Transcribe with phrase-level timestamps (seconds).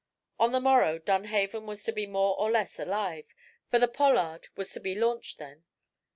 [0.39, 3.27] On the morrow Dunhaven was to be more or less alive,
[3.69, 5.63] for the "Pollard" was to be launched then.